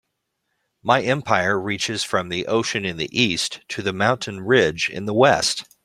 [0.81, 5.13] My empire reaches from the ocean in the East to the mountain ridge in the
[5.13, 5.63] West.